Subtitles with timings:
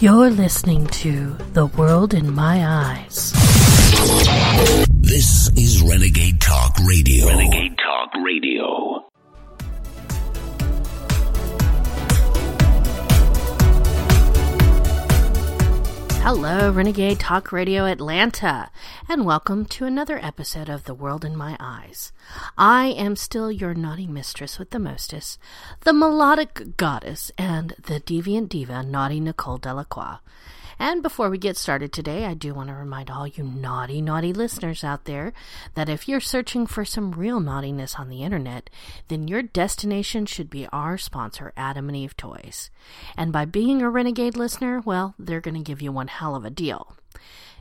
[0.00, 3.32] You're listening to The World in My Eyes.
[5.00, 7.26] This is Renegade Talk Radio.
[7.26, 8.83] Renegade Talk Radio.
[16.24, 18.70] Hello, Renegade Talk Radio Atlanta,
[19.10, 22.14] and welcome to another episode of The World in My Eyes.
[22.56, 25.38] I am still your naughty mistress with the mostest,
[25.80, 30.16] the melodic goddess, and the deviant diva, naughty Nicole Delacroix.
[30.78, 34.32] And before we get started today, I do want to remind all you naughty, naughty
[34.32, 35.32] listeners out there
[35.74, 38.70] that if you're searching for some real naughtiness on the internet,
[39.08, 42.70] then your destination should be our sponsor, Adam and Eve Toys.
[43.16, 46.44] And by being a Renegade listener, well, they're going to give you one hell of
[46.44, 46.96] a deal.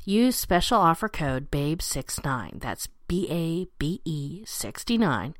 [0.05, 5.33] Use special offer code BABE69, that's B A B E 69,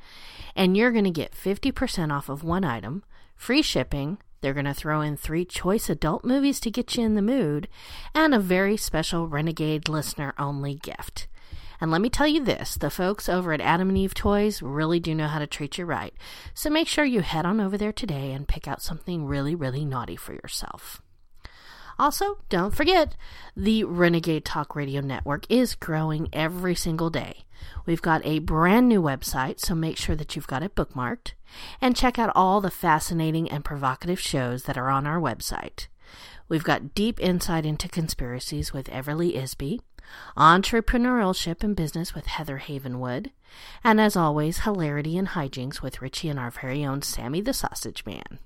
[0.56, 3.04] and you're going to get 50% off of one item,
[3.36, 7.16] free shipping, they're going to throw in three choice adult movies to get you in
[7.16, 7.68] the mood,
[8.14, 11.28] and a very special Renegade listener only gift.
[11.82, 15.00] And let me tell you this the folks over at Adam and Eve Toys really
[15.00, 16.14] do know how to treat you right.
[16.54, 19.84] So make sure you head on over there today and pick out something really, really
[19.84, 21.02] naughty for yourself.
[22.00, 23.16] Also, don't forget,
[23.56, 27.46] the Renegade Talk Radio Network is growing every single day.
[27.86, 31.34] We've got a brand new website, so make sure that you've got it bookmarked.
[31.80, 35.88] And check out all the fascinating and provocative shows that are on our website.
[36.50, 39.80] We've got deep insight into conspiracies with Everly Isby,
[40.38, 43.32] entrepreneurship and business with Heather Havenwood,
[43.84, 48.06] and as always, hilarity and hijinks with Richie and our very own Sammy the Sausage
[48.06, 48.40] Man.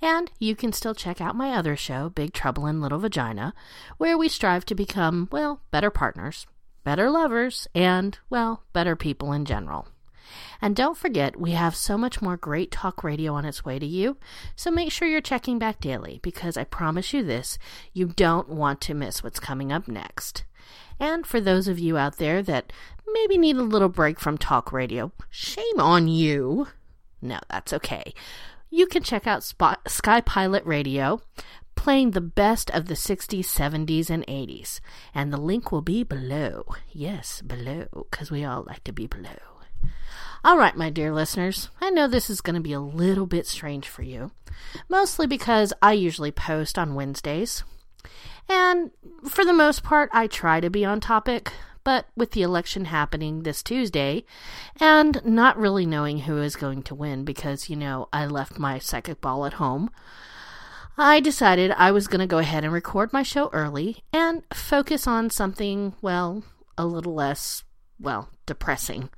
[0.00, 3.54] And you can still check out my other show, Big Trouble in Little Vagina,
[3.96, 6.46] where we strive to become, well, better partners,
[6.84, 9.88] better lovers, and, well, better people in general.
[10.60, 13.86] And don't forget, we have so much more great talk radio on its way to
[13.86, 14.16] you,
[14.56, 17.58] so make sure you're checking back daily because I promise you this
[17.92, 20.44] you don't want to miss what's coming up next.
[20.98, 22.72] And for those of you out there that
[23.12, 26.68] maybe need a little break from talk radio, shame on you.
[27.20, 28.14] No, that's okay.
[28.74, 31.20] You can check out Spot- Sky Pilot Radio,
[31.76, 34.80] playing the best of the 60s, 70s, and 80s.
[35.14, 36.64] And the link will be below.
[36.90, 39.38] Yes, below, because we all like to be below.
[40.42, 43.46] All right, my dear listeners, I know this is going to be a little bit
[43.46, 44.32] strange for you,
[44.88, 47.62] mostly because I usually post on Wednesdays.
[48.48, 48.90] And
[49.28, 51.52] for the most part, I try to be on topic,
[51.84, 54.24] but with the election happening this Tuesday
[54.80, 58.78] and not really knowing who is going to win because, you know, I left my
[58.78, 59.90] psychic ball at home,
[60.96, 65.06] I decided I was going to go ahead and record my show early and focus
[65.06, 66.44] on something, well,
[66.78, 67.64] a little less,
[68.00, 69.10] well, depressing.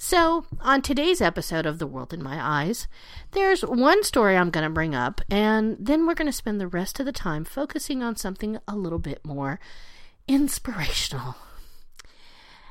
[0.00, 2.86] So, on today's episode of The World in My Eyes,
[3.32, 6.68] there's one story I'm going to bring up, and then we're going to spend the
[6.68, 9.58] rest of the time focusing on something a little bit more
[10.28, 11.34] inspirational.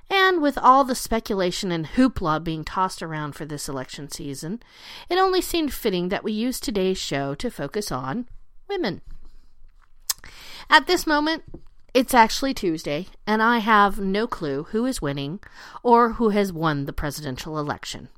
[0.09, 4.61] And with all the speculation and hoopla being tossed around for this election season,
[5.09, 8.27] it only seemed fitting that we use today's show to focus on
[8.69, 9.01] women.
[10.69, 11.43] At this moment,
[11.93, 15.39] it's actually Tuesday, and I have no clue who is winning
[15.83, 18.09] or who has won the presidential election.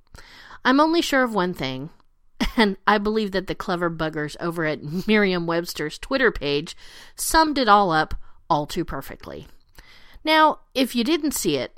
[0.65, 1.89] I'm only sure of one thing,
[2.57, 6.75] and I believe that the clever buggers over at Merriam Webster's Twitter page
[7.15, 8.15] summed it all up
[8.49, 9.47] all too perfectly.
[10.23, 11.77] Now, if you didn't see it,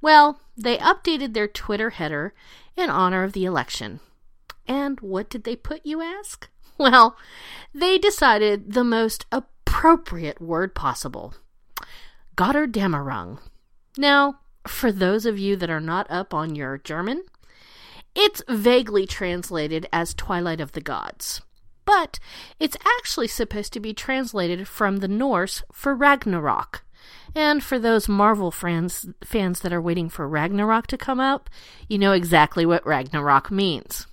[0.00, 2.34] well, they updated their Twitter header
[2.76, 4.00] in honor of the election.
[4.66, 6.48] And what did they put, you ask?
[6.78, 7.16] Well,
[7.72, 11.34] they decided the most appropriate word possible
[12.34, 13.38] Gotterdammerung.
[13.96, 17.22] Now, for those of you that are not up on your German,
[18.14, 21.42] it's vaguely translated as Twilight of the Gods,
[21.84, 22.18] but
[22.58, 26.84] it's actually supposed to be translated from the Norse for Ragnarok.
[27.34, 31.48] And for those Marvel fans fans that are waiting for Ragnarok to come up,
[31.88, 34.06] you know exactly what Ragnarok means.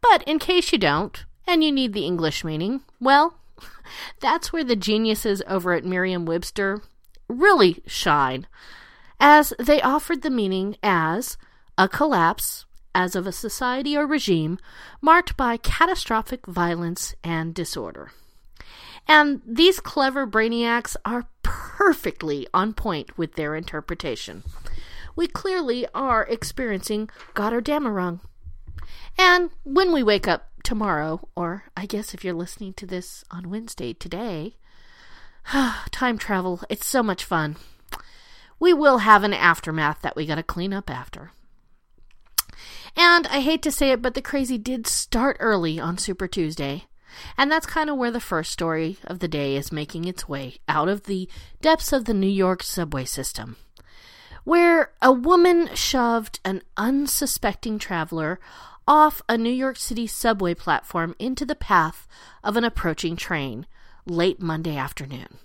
[0.00, 3.34] But in case you don't, and you need the English meaning, well,
[4.20, 6.80] that's where the geniuses over at Merriam Webster
[7.28, 8.46] really shine,
[9.20, 11.36] as they offered the meaning as
[11.76, 14.58] a collapse as of a society or regime
[15.00, 18.10] marked by catastrophic violence and disorder.
[19.08, 24.44] And these clever brainiacs are perfectly on point with their interpretation.
[25.16, 28.20] We clearly are experiencing Gotterdammerung.
[29.16, 33.48] And when we wake up tomorrow, or I guess if you're listening to this on
[33.48, 34.56] Wednesday today,
[35.90, 37.56] time travel, it's so much fun.
[38.60, 41.32] We will have an aftermath that we gotta clean up after.
[42.96, 46.87] And I hate to say it, but the crazy did start early on Super Tuesday.
[47.36, 50.56] And that's kind of where the first story of the day is making its way
[50.68, 51.28] out of the
[51.60, 53.56] depths of the New York subway system,
[54.44, 58.40] where a woman shoved an unsuspecting traveler
[58.86, 62.08] off a New York City subway platform into the path
[62.42, 63.66] of an approaching train
[64.06, 65.38] late Monday afternoon,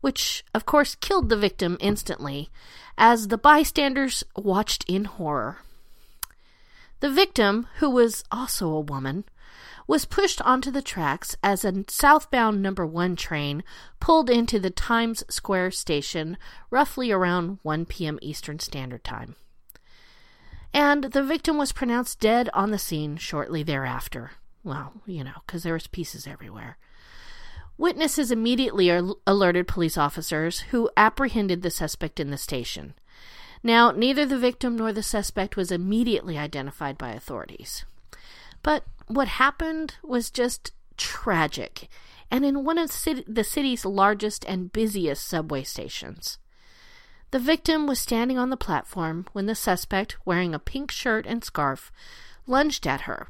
[0.00, 2.50] which of course killed the victim instantly
[2.96, 5.58] as the bystanders watched in horror.
[7.00, 9.24] The victim, who was also a woman,
[9.86, 13.62] was pushed onto the tracks as a southbound number 1 train
[14.00, 16.38] pulled into the Times Square station
[16.70, 18.18] roughly around 1 p.m.
[18.22, 19.36] Eastern Standard Time.
[20.72, 24.32] And the victim was pronounced dead on the scene shortly thereafter.
[24.64, 26.78] Well, you know, because there was pieces everywhere.
[27.76, 28.88] Witnesses immediately
[29.26, 32.94] alerted police officers who apprehended the suspect in the station.
[33.62, 37.84] Now, neither the victim nor the suspect was immediately identified by authorities.
[38.62, 41.88] But what happened was just tragic,
[42.30, 42.90] and in one of
[43.26, 46.38] the city's largest and busiest subway stations.
[47.30, 51.42] The victim was standing on the platform when the suspect, wearing a pink shirt and
[51.42, 51.90] scarf,
[52.46, 53.28] lunged at her.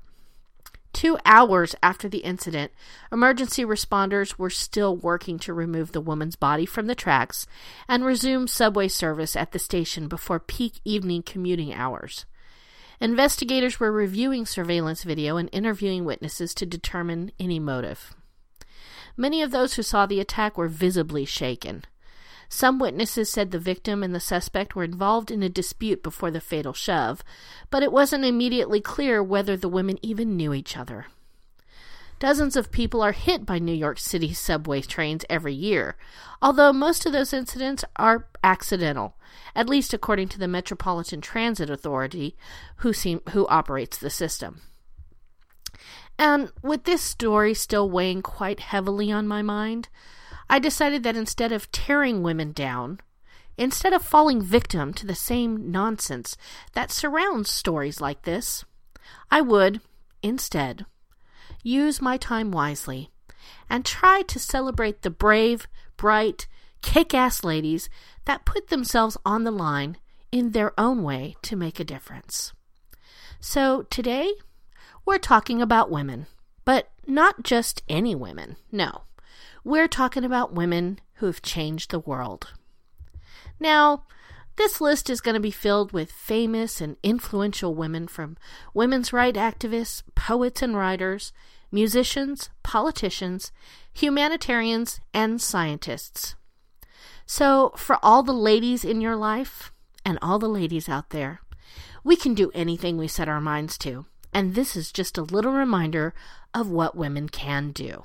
[0.93, 2.71] Two hours after the incident,
[3.11, 7.47] emergency responders were still working to remove the woman's body from the tracks
[7.89, 12.27] and resume subway service at the station before peak evening commuting hours.
[13.05, 18.15] Investigators were reviewing surveillance video and interviewing witnesses to determine any motive.
[19.15, 21.85] Many of those who saw the attack were visibly shaken.
[22.49, 26.41] Some witnesses said the victim and the suspect were involved in a dispute before the
[26.41, 27.23] fatal shove,
[27.71, 31.05] but it wasn't immediately clear whether the women even knew each other.
[32.25, 35.95] Dozens of people are hit by New York City subway trains every year,
[36.41, 39.19] although most of those incidents are accidental,
[39.55, 42.35] at least according to the Metropolitan Transit Authority,
[42.77, 44.63] who, seem, who operates the system.
[46.19, 49.91] And with this story still weighing quite heavily on my mind,
[50.49, 53.01] I decided that instead of tearing women down,
[53.59, 56.39] instead of falling victim to the same nonsense
[56.73, 58.65] that surrounds stories like this,
[59.31, 59.83] I would,
[60.23, 60.87] instead,
[61.65, 63.11] use my time wisely
[63.69, 65.67] and try to celebrate the brave,
[65.97, 66.47] bright,
[66.83, 67.89] kick ass ladies
[68.27, 69.97] that put themselves on the line
[70.31, 72.53] in their own way to make a difference.
[73.41, 74.33] So today,
[75.05, 76.27] we're talking about women,
[76.65, 79.03] but not just any women, no.
[79.65, 82.53] We're talking about women who have changed the world.
[83.59, 84.05] Now,
[84.57, 88.37] this list is going to be filled with famous and influential women from
[88.73, 91.33] women's rights activists, poets and writers,
[91.75, 93.53] musicians, politicians,
[93.93, 96.37] humanitarians, and scientists.
[97.27, 99.73] So, for all the ladies in your life,
[100.05, 101.41] and all the ladies out there,
[102.03, 104.07] we can do anything we set our minds to.
[104.33, 106.13] And this is just a little reminder
[106.53, 108.05] of what women can do.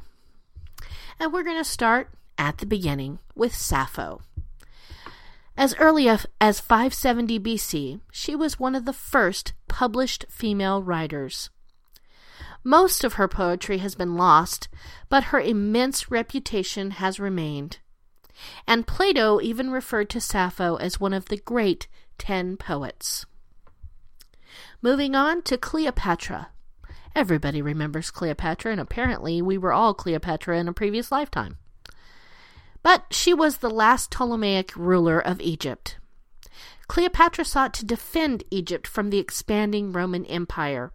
[1.19, 4.22] And we're going to start at the beginning with Sappho.
[5.57, 11.50] As early as 570 BC, she was one of the first published female writers.
[12.64, 14.68] Most of her poetry has been lost,
[15.08, 17.80] but her immense reputation has remained
[18.68, 23.26] and Plato even referred to Sappho as one of the great ten poets.
[24.82, 26.50] Moving on to Cleopatra.
[27.16, 31.58] Everybody remembers Cleopatra, and apparently we were all Cleopatra in a previous lifetime.
[32.82, 35.98] But she was the last Ptolemaic ruler of Egypt.
[36.88, 40.92] Cleopatra sought to defend Egypt from the expanding Roman Empire.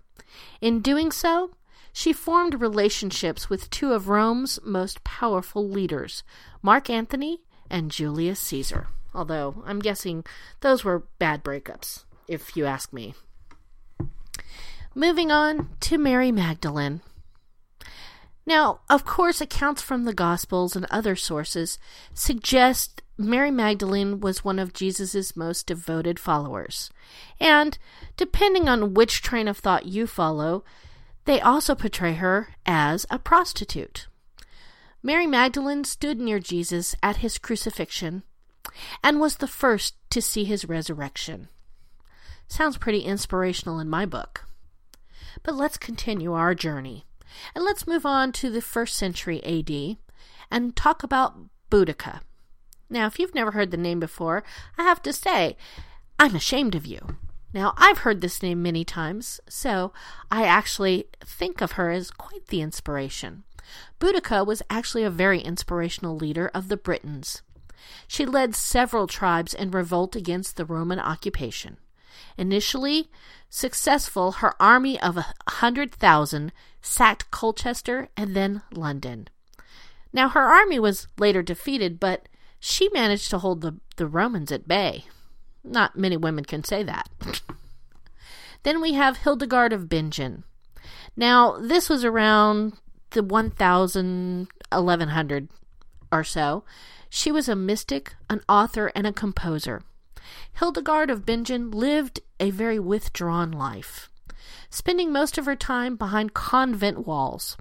[0.61, 1.51] In doing so,
[1.93, 6.25] she formed relationships with two of Rome's most powerful leaders,
[6.61, 8.89] Mark Antony and Julius Caesar.
[9.15, 10.25] Although I'm guessing
[10.61, 13.15] those were bad breakups, if you ask me.
[14.93, 17.01] Moving on to Mary Magdalene.
[18.47, 21.79] Now, of course, accounts from the Gospels and other sources
[22.13, 26.91] suggest Mary Magdalene was one of Jesus' most devoted followers.
[27.39, 27.79] And,
[28.17, 30.65] depending on which train of thought you follow,
[31.25, 34.09] they also portray her as a prostitute.
[35.03, 38.25] Mary Magdalene stood near Jesus at his crucifixion
[39.03, 41.49] and was the first to see his resurrection.
[42.49, 44.47] Sounds pretty inspirational in my book.
[45.43, 47.05] But let's continue our journey.
[47.55, 49.99] And let's move on to the first century AD
[50.51, 51.37] and talk about
[51.71, 52.21] Boudica.
[52.95, 54.45] Now, if you've never heard the name before,
[54.79, 55.57] I have to say,
[56.17, 57.17] I'm ashamed of you.
[57.53, 59.93] Now, I've heard this name many times, so
[60.31, 63.43] I actually think of her as quite the inspiration.
[63.99, 67.43] Boudica was actually a very inspirational leader of the Britons.
[68.07, 71.79] She led several tribes in revolt against the Roman occupation.
[72.39, 73.11] Initially
[73.51, 79.27] successful, her army of a hundred thousand sacked Colchester and then London.
[80.13, 82.29] Now, her army was later defeated, but
[82.65, 85.05] she managed to hold the, the Romans at bay.
[85.63, 87.11] Not many women can say that.
[88.63, 90.45] then we have Hildegard of Bingen.
[91.15, 92.73] Now, this was around
[93.11, 95.49] the 1000, 1100
[96.11, 96.65] or so.
[97.11, 99.83] She was a mystic, an author, and a composer.
[100.55, 104.09] Hildegard of Bingen lived a very withdrawn life,
[104.71, 107.59] spending most of her time behind convent walls.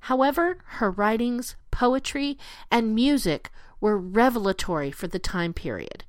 [0.00, 2.38] However, her writings, poetry,
[2.70, 6.04] and music were revelatory for the time period.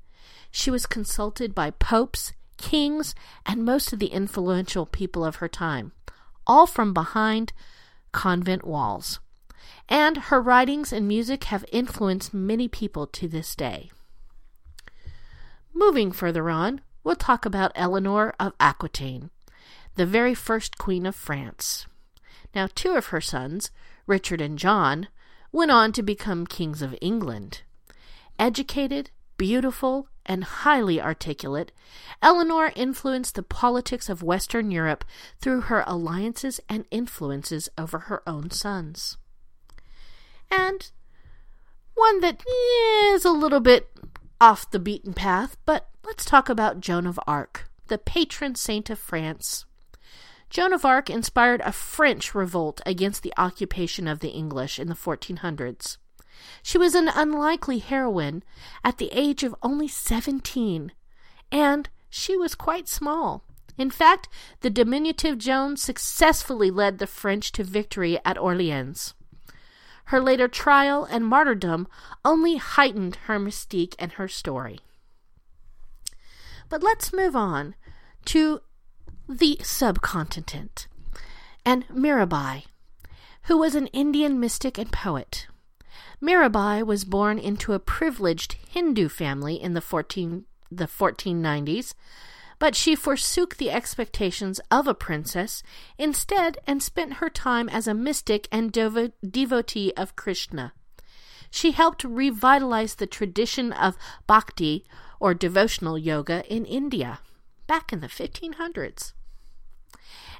[0.50, 5.92] She was consulted by popes, kings, and most of the influential people of her time,
[6.46, 7.52] all from behind
[8.12, 9.20] convent walls.
[9.88, 13.90] And her writings and music have influenced many people to this day.
[15.74, 19.30] Moving further on, we'll talk about Eleanor of Aquitaine,
[19.94, 21.86] the very first queen of France.
[22.58, 23.70] Now, two of her sons,
[24.08, 25.06] Richard and John,
[25.52, 27.62] went on to become kings of England.
[28.36, 31.70] Educated, beautiful, and highly articulate,
[32.20, 35.04] Eleanor influenced the politics of Western Europe
[35.40, 39.18] through her alliances and influences over her own sons.
[40.50, 40.90] And
[41.94, 42.42] one that
[43.12, 43.88] is a little bit
[44.40, 48.98] off the beaten path, but let's talk about Joan of Arc, the patron saint of
[48.98, 49.64] France.
[50.50, 54.94] Joan of Arc inspired a French revolt against the occupation of the English in the
[54.94, 55.98] 1400s.
[56.62, 58.42] She was an unlikely heroine
[58.84, 60.92] at the age of only 17,
[61.52, 63.44] and she was quite small.
[63.76, 64.28] In fact,
[64.60, 69.14] the diminutive Joan successfully led the French to victory at Orleans.
[70.06, 71.86] Her later trial and martyrdom
[72.24, 74.80] only heightened her mystique and her story.
[76.68, 77.74] But let's move on
[78.26, 78.60] to
[79.28, 80.86] the subcontinent
[81.62, 82.64] and Mirabai,
[83.42, 85.46] who was an Indian mystic and poet.
[86.22, 91.92] Mirabai was born into a privileged Hindu family in the 14, the 1490s,
[92.58, 95.62] but she forsook the expectations of a princess
[95.98, 100.72] instead and spent her time as a mystic and devo- devotee of Krishna.
[101.50, 104.86] She helped revitalize the tradition of bhakti
[105.20, 107.20] or devotional yoga in India
[107.66, 109.12] back in the 1500s.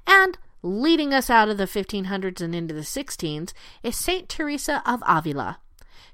[0.09, 5.03] And leading us out of the 1500s and into the 16s is Saint Teresa of
[5.07, 5.59] Avila.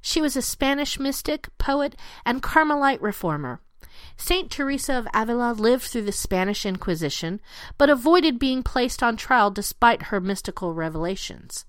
[0.00, 1.94] She was a Spanish mystic, poet,
[2.26, 3.60] and Carmelite reformer.
[4.16, 7.40] Saint Teresa of Avila lived through the Spanish Inquisition,
[7.78, 11.64] but avoided being placed on trial despite her mystical revelations.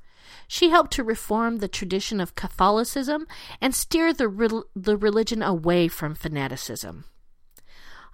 [0.47, 3.27] She helped to reform the tradition of Catholicism
[3.61, 7.05] and steer the, re- the religion away from fanaticism.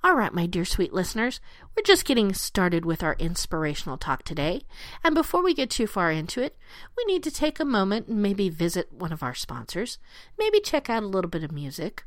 [0.03, 1.39] All right, my dear sweet listeners,
[1.77, 4.63] we're just getting started with our inspirational talk today.
[5.03, 6.57] And before we get too far into it,
[6.97, 9.99] we need to take a moment and maybe visit one of our sponsors,
[10.39, 12.03] maybe check out a little bit of music.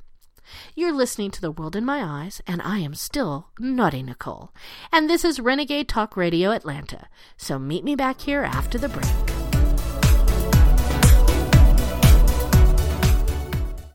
[0.74, 4.52] You're listening to The World in My Eyes, and I am still Naughty Nicole.
[4.92, 7.06] And this is Renegade Talk Radio Atlanta.
[7.36, 9.04] So meet me back here after the break.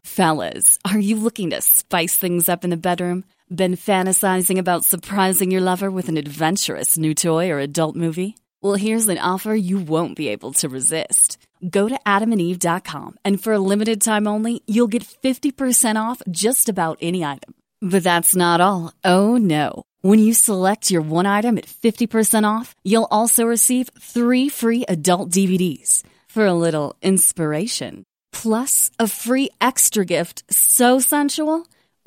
[0.05, 3.25] Fellas, are you looking to spice things up in the bedroom?
[3.53, 8.37] Been fantasizing about surprising your lover with an adventurous new toy or adult movie?
[8.61, 11.39] Well, here's an offer you won't be able to resist.
[11.67, 16.99] Go to adamandeve.com and for a limited time only, you'll get 50% off just about
[17.01, 17.55] any item.
[17.81, 18.93] But that's not all.
[19.03, 19.81] Oh no.
[20.01, 25.31] When you select your one item at 50% off, you'll also receive three free adult
[25.31, 28.03] DVDs for a little inspiration.
[28.31, 31.65] Plus, a free extra gift so sensual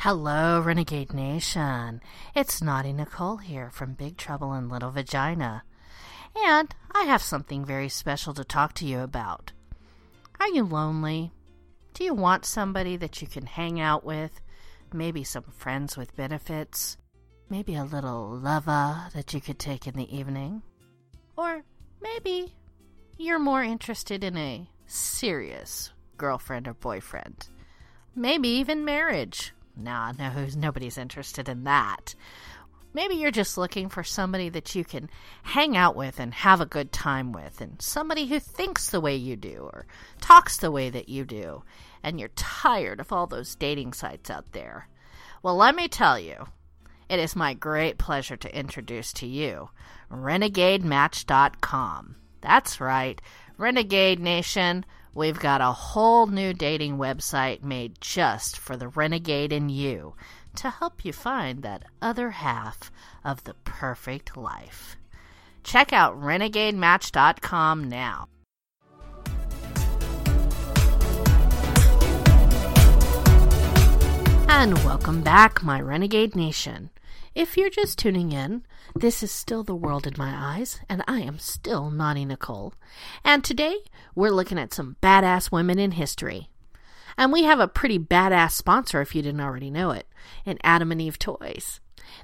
[0.00, 2.02] Hello, Renegade Nation.
[2.34, 5.64] It's Naughty Nicole here from Big Trouble in Little Vagina.
[6.36, 9.52] And I have something very special to talk to you about.
[10.38, 11.32] Are you lonely?
[11.94, 14.40] Do you want somebody that you can hang out with?
[14.92, 16.98] Maybe some friends with benefits?
[17.48, 20.62] Maybe a little lover that you could take in the evening?
[21.36, 21.62] Or
[22.00, 22.54] maybe
[23.16, 27.48] you're more interested in a serious girlfriend or boyfriend?
[28.14, 29.52] Maybe even marriage?
[29.76, 32.14] Nah, no, nobody's interested in that.
[32.94, 35.10] Maybe you're just looking for somebody that you can
[35.42, 39.16] hang out with and have a good time with, and somebody who thinks the way
[39.16, 39.86] you do or
[40.22, 41.62] talks the way that you do,
[42.02, 44.88] and you're tired of all those dating sites out there.
[45.42, 46.46] Well, let me tell you,
[47.10, 49.68] it is my great pleasure to introduce to you
[50.10, 52.16] RenegadeMatch.com.
[52.40, 53.20] That's right,
[53.58, 54.86] Renegade Nation.
[55.16, 60.14] We've got a whole new dating website made just for the renegade in you
[60.56, 62.92] to help you find that other half
[63.24, 64.98] of the perfect life.
[65.64, 68.28] Check out renegadematch.com now.
[74.48, 76.90] And welcome back, my Renegade Nation.
[77.36, 78.62] If you're just tuning in,
[78.94, 82.72] this is still The World in My Eyes, and I am still Naughty Nicole.
[83.22, 83.80] And today,
[84.14, 86.48] we're looking at some badass women in history.
[87.18, 90.08] And we have a pretty badass sponsor, if you didn't already know it,
[90.46, 91.78] in Adam and Eve Toys.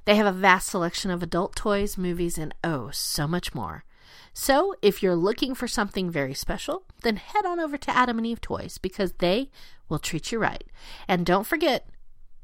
[0.07, 3.85] They have a vast selection of adult toys, movies, and oh, so much more.
[4.33, 8.26] So, if you're looking for something very special, then head on over to Adam and
[8.26, 9.50] Eve Toys because they
[9.90, 10.64] will treat you right.
[11.07, 11.87] And don't forget,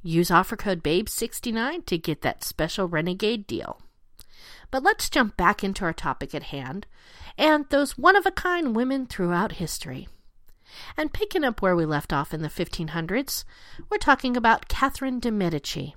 [0.03, 3.81] use offer code BABE69 to get that special Renegade deal.
[4.71, 6.87] But let's jump back into our topic at hand
[7.39, 10.09] and those one of a kind women throughout history.
[10.97, 13.45] And picking up where we left off in the 1500s,
[13.91, 15.95] we're talking about Catherine de' Medici.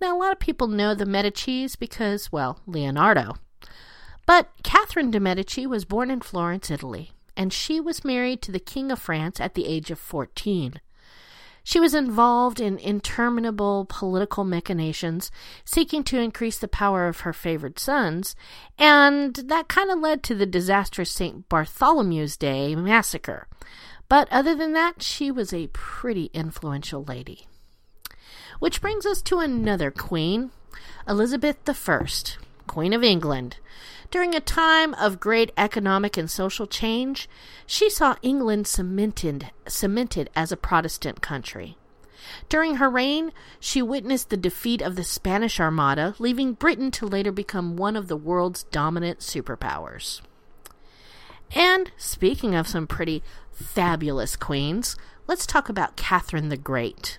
[0.00, 3.36] Now, a lot of people know the Medicis because, well, Leonardo.
[4.26, 8.58] But Catherine de' Medici was born in Florence, Italy, and she was married to the
[8.58, 10.80] King of France at the age of 14.
[11.68, 15.30] She was involved in interminable political machinations,
[15.66, 18.34] seeking to increase the power of her favored sons,
[18.78, 21.46] and that kind of led to the disastrous St.
[21.50, 23.48] Bartholomew's Day massacre.
[24.08, 27.46] But other than that, she was a pretty influential lady.
[28.60, 30.52] Which brings us to another queen,
[31.06, 32.06] Elizabeth I,
[32.66, 33.58] Queen of England.
[34.10, 37.28] During a time of great economic and social change,
[37.66, 41.76] she saw England cemented, cemented as a Protestant country.
[42.48, 47.32] During her reign, she witnessed the defeat of the Spanish Armada, leaving Britain to later
[47.32, 50.22] become one of the world's dominant superpowers.
[51.54, 57.18] And speaking of some pretty fabulous queens, let's talk about Catherine the Great.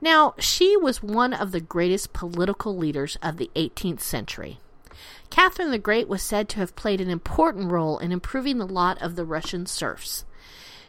[0.00, 4.58] Now, she was one of the greatest political leaders of the 18th century.
[5.30, 9.00] Catherine the Great was said to have played an important role in improving the lot
[9.00, 10.24] of the Russian serfs.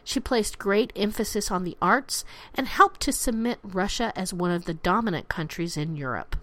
[0.04, 2.24] She placed great emphasis on the arts
[2.54, 6.36] and helped to cement Russia as one of the dominant countries in Europe.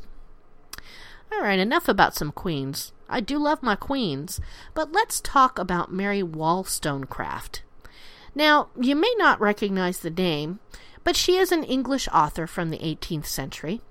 [1.32, 2.92] All right, enough about some queens.
[3.08, 4.42] I do love my queens,
[4.74, 7.62] but let's talk about Mary Wollstonecraft.
[8.34, 10.60] Now, you may not recognize the name,
[11.04, 13.82] but she is an English author from the 18th century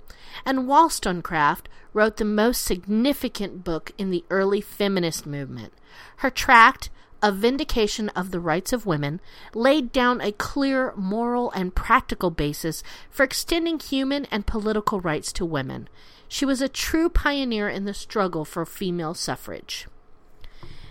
[0.44, 5.72] and Wollstonecraft wrote the most significant book in the early feminist movement.
[6.18, 6.90] Her tract,
[7.22, 9.20] A Vindication of the Rights of Women,
[9.54, 15.44] laid down a clear moral and practical basis for extending human and political rights to
[15.44, 15.88] women.
[16.28, 19.88] She was a true pioneer in the struggle for female suffrage.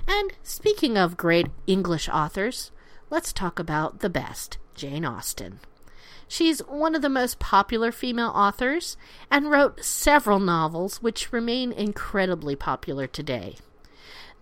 [0.07, 2.71] And speaking of great English authors,
[3.09, 5.59] let's talk about the best, Jane Austen.
[6.31, 8.97] She's one of the most popular female authors
[9.31, 13.55] and wrote several novels which remain incredibly popular today.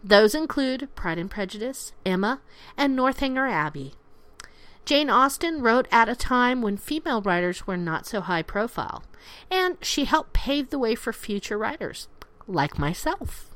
[0.03, 2.41] Those include Pride and Prejudice, Emma,
[2.75, 3.93] and Northanger Abbey.
[4.83, 9.05] Jane Austen wrote at a time when female writers were not so high profile,
[9.49, 12.09] and she helped pave the way for future writers,
[12.47, 13.49] like myself.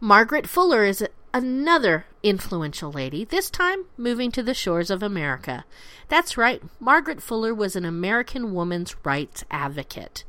[0.00, 5.64] Margaret Fuller is another influential lady, this time moving to the shores of America.
[6.08, 10.24] That's right, Margaret Fuller was an American woman's rights advocate.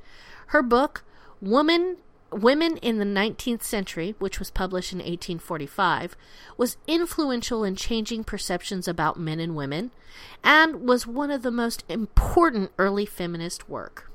[0.48, 1.04] Her book,
[1.42, 1.98] Woman
[2.32, 6.16] Women in the 19th Century, which was published in 1845,
[6.58, 9.90] was influential in changing perceptions about men and women
[10.44, 14.12] and was one of the most important early feminist work.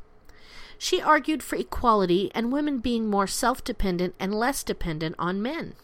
[0.78, 5.74] She argued for equality and women being more self dependent and less dependent on men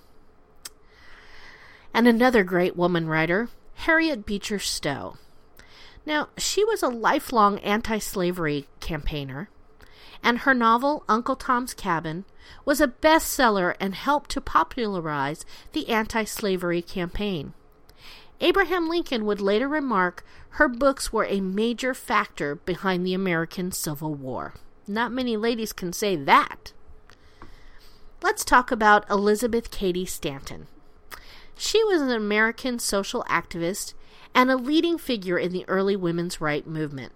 [1.93, 5.17] and another great woman writer, Harriet Beecher Stowe.
[6.07, 9.49] Now, she was a lifelong anti slavery campaigner,
[10.23, 12.25] and her novel, Uncle Tom's Cabin,
[12.65, 17.55] was a bestseller and helped to popularize the anti slavery campaign.
[18.41, 20.25] Abraham Lincoln would later remark
[20.55, 24.55] her books were a major factor behind the American Civil War.
[24.87, 26.73] Not many ladies can say that.
[28.23, 30.67] Let's talk about Elizabeth Cady Stanton.
[31.63, 33.93] She was an American social activist
[34.35, 37.13] and a leading figure in the early women's rights movement.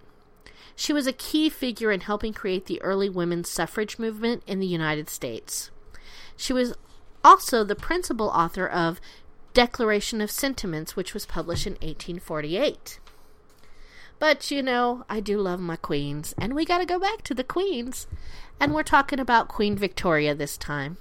[0.76, 4.66] She was a key figure in helping create the early women's suffrage movement in the
[4.66, 5.70] United States.
[6.36, 6.74] She was
[7.24, 9.00] also the principal author of
[9.54, 13.00] Declaration of Sentiments, which was published in 1848.
[14.18, 17.34] But you know, I do love my queens, and we got to go back to
[17.34, 18.06] the queens.
[18.60, 20.98] And we're talking about Queen Victoria this time.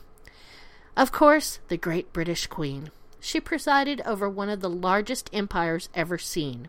[0.96, 2.90] Of course, the great British Queen.
[3.26, 6.68] She presided over one of the largest empires ever seen.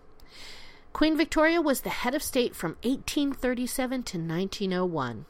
[0.93, 5.27] Queen Victoria was the head of state from 1837 to 1901.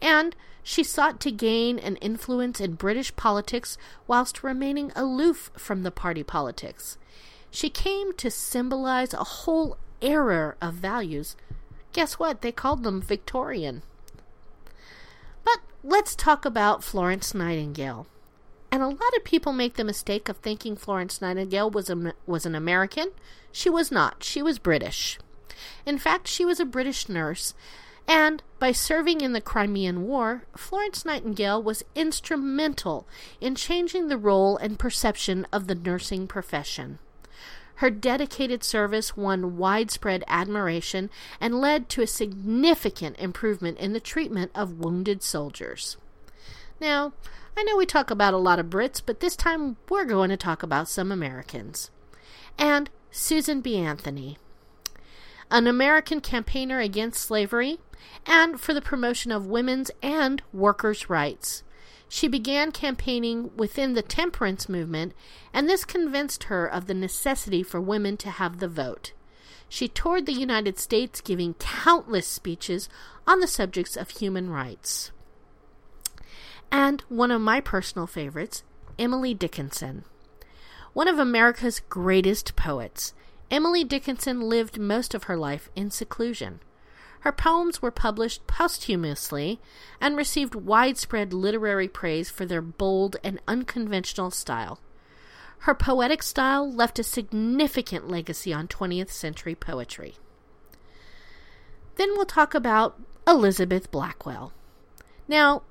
[0.00, 5.90] And she sought to gain an influence in British politics whilst remaining aloof from the
[5.90, 6.96] party politics.
[7.50, 11.34] She came to symbolize a whole era of values.
[11.92, 12.42] Guess what?
[12.42, 13.82] They called them Victorian.
[15.44, 18.06] But let's talk about Florence Nightingale.
[18.76, 22.44] And a lot of people make the mistake of thinking Florence Nightingale was a, was
[22.44, 23.12] an American.
[23.50, 24.22] She was not.
[24.22, 25.18] She was British.
[25.86, 27.54] In fact, she was a British nurse,
[28.06, 33.08] and by serving in the Crimean War, Florence Nightingale was instrumental
[33.40, 36.98] in changing the role and perception of the nursing profession.
[37.76, 41.08] Her dedicated service won widespread admiration
[41.40, 45.96] and led to a significant improvement in the treatment of wounded soldiers.
[46.78, 47.14] Now,
[47.58, 50.36] I know we talk about a lot of Brits, but this time we're going to
[50.36, 51.90] talk about some Americans.
[52.58, 53.78] And Susan B.
[53.78, 54.36] Anthony,
[55.50, 57.78] an American campaigner against slavery
[58.26, 61.62] and for the promotion of women's and workers' rights.
[62.10, 65.14] She began campaigning within the temperance movement,
[65.54, 69.12] and this convinced her of the necessity for women to have the vote.
[69.66, 72.90] She toured the United States giving countless speeches
[73.26, 75.10] on the subjects of human rights.
[76.70, 78.62] And one of my personal favorites,
[78.98, 80.04] Emily Dickinson.
[80.92, 83.12] One of America's greatest poets,
[83.50, 86.60] Emily Dickinson lived most of her life in seclusion.
[87.20, 89.60] Her poems were published posthumously
[90.00, 94.80] and received widespread literary praise for their bold and unconventional style.
[95.60, 100.14] Her poetic style left a significant legacy on 20th century poetry.
[101.96, 104.52] Then we'll talk about Elizabeth Blackwell.
[105.26, 105.62] Now,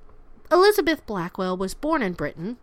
[0.50, 2.56] Elizabeth Blackwell was born in Britain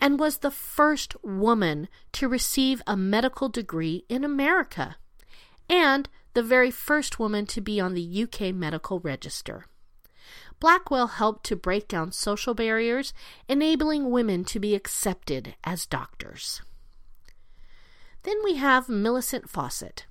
[0.00, 4.96] and was the first woman to receive a medical degree in America
[5.68, 9.66] and the very first woman to be on the UK Medical Register.
[10.58, 13.14] Blackwell helped to break down social barriers,
[13.48, 16.60] enabling women to be accepted as doctors.
[18.24, 20.04] Then we have Millicent Fawcett.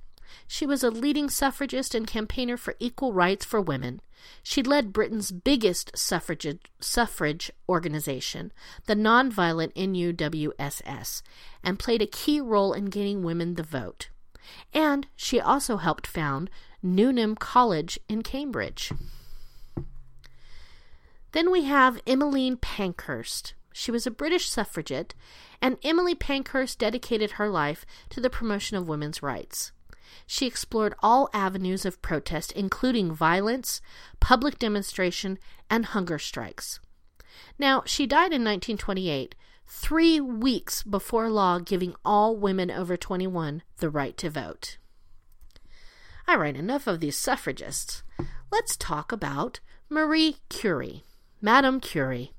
[0.48, 4.02] She was a leading suffragist and campaigner for equal rights for women.
[4.44, 8.52] She led Britain's biggest suffrage, suffrage organization,
[8.86, 11.22] the Nonviolent NUWSS,
[11.63, 14.10] and played a key role in getting women the vote.
[14.74, 16.50] And she also helped found
[16.82, 18.92] Newnham College in Cambridge.
[21.32, 23.54] Then we have Emmeline Pankhurst.
[23.72, 25.13] She was a British suffragette,
[25.62, 29.72] and Emily Pankhurst dedicated her life to the promotion of women's rights.
[30.28, 33.82] She explored all avenues of protest, including violence,
[34.19, 36.80] public demonstration, and hunger strikes.
[37.58, 43.89] Now, she died in 1928, three weeks before law giving all women over 21 the
[43.89, 44.78] right to vote.
[46.28, 48.04] All right, enough of these suffragists.
[48.52, 51.04] Let's talk about Marie Curie,
[51.41, 52.34] Madame Curie.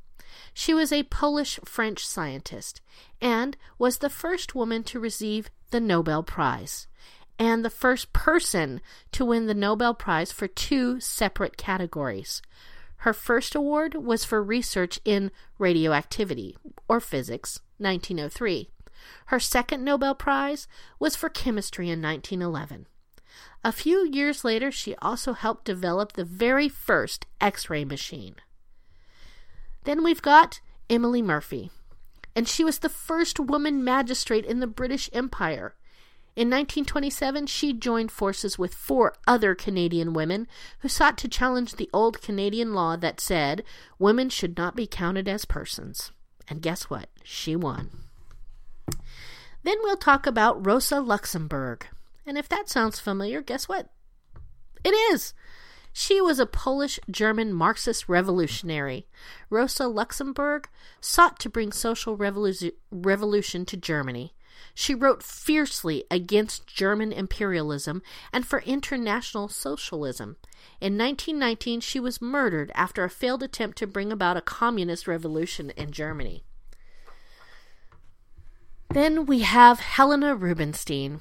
[0.55, 2.81] She was a Polish French scientist
[3.21, 6.87] and was the first woman to receive the Nobel Prize
[7.41, 12.43] and the first person to win the Nobel Prize for two separate categories.
[12.99, 18.69] Her first award was for research in radioactivity, or physics, 1903.
[19.27, 22.87] Her second Nobel Prize was for chemistry in 1911.
[23.65, 28.35] A few years later, she also helped develop the very first X ray machine.
[29.85, 31.71] Then we've got Emily Murphy,
[32.37, 35.75] and she was the first woman magistrate in the British Empire.
[36.41, 40.49] In 1927, she joined forces with four other Canadian women
[40.79, 43.63] who sought to challenge the old Canadian law that said
[43.99, 46.13] women should not be counted as persons.
[46.49, 47.11] And guess what?
[47.23, 47.91] She won.
[49.65, 51.87] Then we'll talk about Rosa Luxemburg.
[52.25, 53.91] And if that sounds familiar, guess what?
[54.83, 55.35] It is.
[55.93, 59.07] She was a Polish German Marxist revolutionary.
[59.51, 60.71] Rosa Luxemburg
[61.03, 64.33] sought to bring social revolu- revolution to Germany.
[64.75, 70.37] She wrote fiercely against German imperialism and for international socialism.
[70.81, 75.71] In 1919, she was murdered after a failed attempt to bring about a communist revolution
[75.71, 76.45] in Germany.
[78.93, 81.21] Then we have Helena Rubinstein,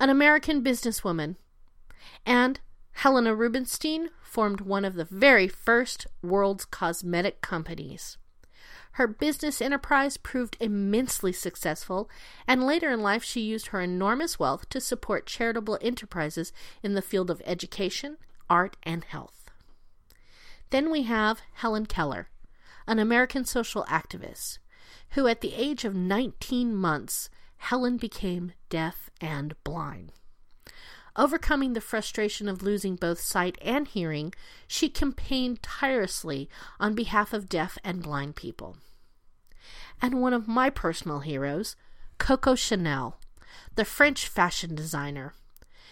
[0.00, 1.36] an American businesswoman.
[2.26, 2.60] And
[2.92, 8.18] Helena Rubinstein formed one of the very first world's cosmetic companies.
[9.00, 12.10] Her business enterprise proved immensely successful,
[12.46, 17.00] and later in life she used her enormous wealth to support charitable enterprises in the
[17.00, 18.18] field of education,
[18.50, 19.50] art, and health.
[20.68, 22.28] Then we have Helen Keller,
[22.86, 24.58] an American social activist,
[25.12, 30.12] who at the age of 19 months, Helen became deaf and blind.
[31.16, 34.34] Overcoming the frustration of losing both sight and hearing,
[34.68, 38.76] she campaigned tirelessly on behalf of deaf and blind people.
[40.02, 41.76] And one of my personal heroes,
[42.18, 43.18] Coco Chanel,
[43.74, 45.34] the French fashion designer.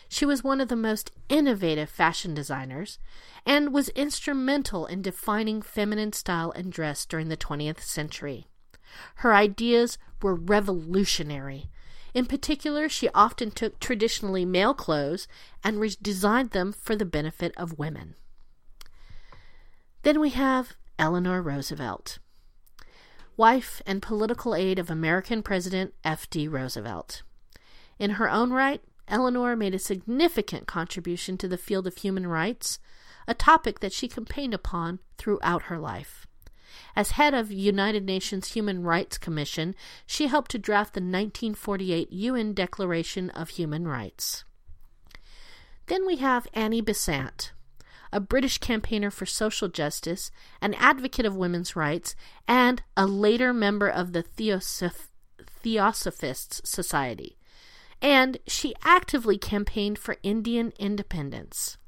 [0.09, 2.99] She was one of the most innovative fashion designers
[3.45, 8.47] and was instrumental in defining feminine style and dress during the 20th century.
[9.17, 11.69] Her ideas were revolutionary
[12.15, 15.29] in particular, she often took traditionally male clothes
[15.63, 18.15] and redesigned them for the benefit of women.
[20.03, 22.19] Then we have Eleanor Roosevelt,
[23.39, 26.49] wife and political aide of American President F.D.
[26.49, 27.23] Roosevelt.
[27.99, 32.81] In her own right, Eleanor made a significant contribution to the field of human rights,
[33.29, 36.27] a topic that she campaigned upon throughout her life.
[36.97, 39.75] As head of United Nations Human Rights Commission,
[40.05, 44.45] she helped to draft the 1948 UN Declaration of Human Rights.
[45.87, 47.53] Then we have Annie Besant,
[48.13, 52.15] a British campaigner for social justice, an advocate of women's rights,
[52.47, 55.09] and a later member of the Theosoph-
[55.47, 57.37] Theosophists Society.
[58.01, 61.79] And she actively campaigned for Indian independence.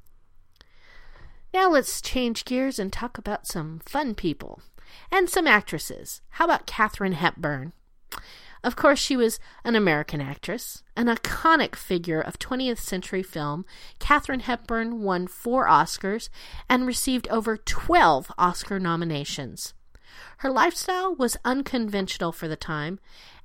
[1.52, 4.62] Now let's change gears and talk about some fun people
[5.10, 6.20] and some actresses.
[6.30, 7.72] How about Katharine Hepburn?
[8.62, 13.64] Of course, she was an American actress, an iconic figure of 20th century film.
[13.98, 16.28] Katharine Hepburn won four Oscars
[16.68, 19.72] and received over 12 Oscar nominations.
[20.38, 22.98] Her lifestyle was unconventional for the time,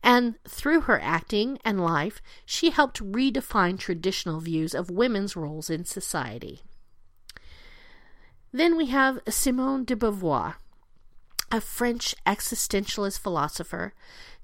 [0.03, 5.85] and through her acting and life, she helped redefine traditional views of women's roles in
[5.85, 6.61] society.
[8.51, 10.55] Then we have Simone de Beauvoir
[11.51, 13.93] a French existentialist philosopher,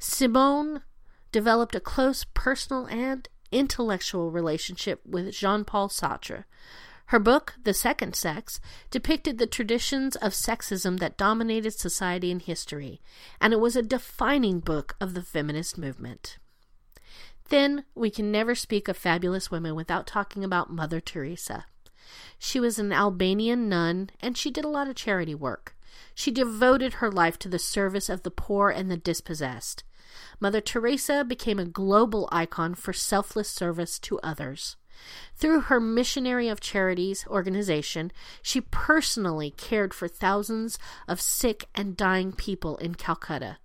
[0.03, 0.81] Simone
[1.31, 6.45] developed a close personal and intellectual relationship with Jean Paul Sartre.
[7.05, 8.59] Her book, The Second Sex,
[8.89, 12.99] depicted the traditions of sexism that dominated society and history,
[13.39, 16.39] and it was a defining book of the feminist movement.
[17.49, 21.65] Then, we can never speak of fabulous women without talking about Mother Teresa.
[22.39, 25.75] She was an Albanian nun, and she did a lot of charity work.
[26.15, 29.83] She devoted her life to the service of the poor and the dispossessed.
[30.39, 34.75] Mother Teresa became a global icon for selfless service to others.
[35.35, 42.31] Through her Missionary of Charities organization, she personally cared for thousands of sick and dying
[42.33, 43.57] people in Calcutta.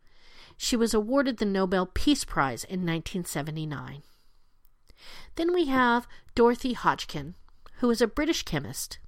[0.56, 4.02] She was awarded the Nobel Peace Prize in 1979.
[5.34, 7.34] Then we have Dorothy Hodgkin,
[7.78, 8.98] who is a British chemist.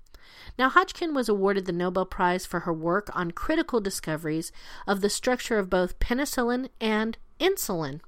[0.58, 4.52] Now, Hodgkin was awarded the Nobel Prize for her work on critical discoveries
[4.86, 8.00] of the structure of both penicillin and insulin.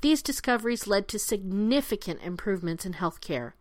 [0.00, 3.52] These discoveries led to significant improvements in healthcare.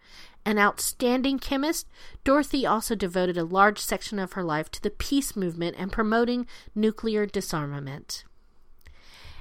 [0.46, 1.88] An outstanding chemist,
[2.24, 6.46] Dorothy also devoted a large section of her life to the peace movement and promoting
[6.76, 8.26] nuclear disarmament.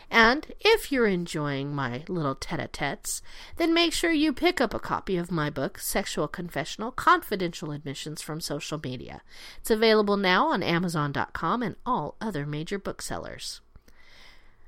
[0.09, 3.21] And if you're enjoying my little tete a tetes,
[3.57, 8.21] then make sure you pick up a copy of my book, Sexual Confessional Confidential Admissions
[8.21, 9.21] from Social Media.
[9.57, 13.61] It's available now on Amazon.com and all other major booksellers.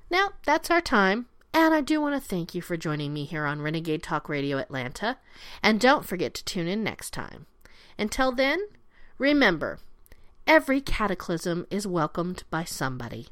[0.10, 3.46] Now, that's our time, And I do want to thank you for joining me here
[3.46, 5.18] on Renegade Talk Radio Atlanta.
[5.64, 7.48] And don't forget to tune in next time.
[7.98, 8.60] Until then,
[9.18, 9.80] remember
[10.46, 13.30] every cataclysm is welcomed by somebody.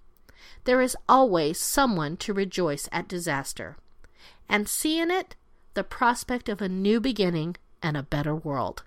[0.66, 3.78] There is always someone to rejoice at disaster,
[4.50, 5.36] and see in it
[5.74, 8.84] the prospect of a new beginning and a better world.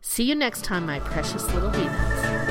[0.00, 2.46] See you next time, my precious little heathens.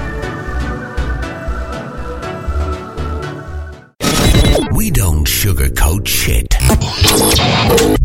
[4.75, 6.53] We don't sugarcoat shit.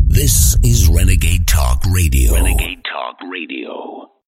[0.07, 2.35] This is Renegade Talk Radio.
[2.35, 4.11] Renegade Talk Radio.